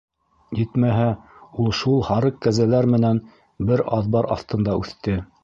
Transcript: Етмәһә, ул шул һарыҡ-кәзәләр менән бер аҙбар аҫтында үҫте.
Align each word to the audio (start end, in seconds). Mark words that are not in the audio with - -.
Етмәһә, 0.59 1.03
ул 1.65 1.69
шул 1.81 2.01
һарыҡ-кәзәләр 2.07 2.89
менән 2.95 3.21
бер 3.71 3.85
аҙбар 4.01 4.31
аҫтында 4.39 4.77
үҫте. 4.83 5.21